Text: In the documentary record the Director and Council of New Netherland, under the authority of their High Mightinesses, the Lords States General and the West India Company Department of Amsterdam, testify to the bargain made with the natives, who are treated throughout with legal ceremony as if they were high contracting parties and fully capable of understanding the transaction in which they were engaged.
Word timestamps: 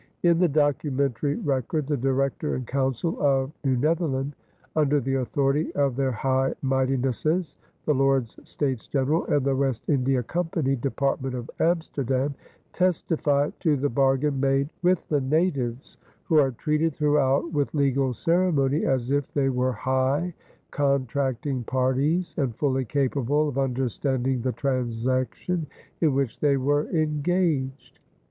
In 0.23 0.39
the 0.39 0.47
documentary 0.47 1.35
record 1.35 1.85
the 1.85 1.95
Director 1.95 2.55
and 2.55 2.65
Council 2.65 3.21
of 3.21 3.51
New 3.63 3.77
Netherland, 3.77 4.35
under 4.75 4.99
the 4.99 5.13
authority 5.13 5.71
of 5.75 5.95
their 5.95 6.11
High 6.11 6.55
Mightinesses, 6.63 7.55
the 7.85 7.93
Lords 7.93 8.39
States 8.43 8.87
General 8.87 9.27
and 9.27 9.45
the 9.45 9.55
West 9.55 9.83
India 9.87 10.23
Company 10.23 10.75
Department 10.75 11.35
of 11.35 11.51
Amsterdam, 11.59 12.33
testify 12.73 13.51
to 13.59 13.77
the 13.77 13.89
bargain 13.89 14.39
made 14.39 14.69
with 14.81 15.07
the 15.07 15.21
natives, 15.21 15.99
who 16.23 16.39
are 16.39 16.49
treated 16.49 16.95
throughout 16.95 17.51
with 17.53 17.71
legal 17.75 18.11
ceremony 18.15 18.83
as 18.85 19.11
if 19.11 19.31
they 19.31 19.49
were 19.49 19.73
high 19.73 20.33
contracting 20.71 21.63
parties 21.65 22.33
and 22.39 22.55
fully 22.55 22.85
capable 22.85 23.47
of 23.47 23.59
understanding 23.59 24.41
the 24.41 24.51
transaction 24.53 25.67
in 25.99 26.15
which 26.15 26.39
they 26.39 26.57
were 26.57 26.87
engaged. 26.89 27.99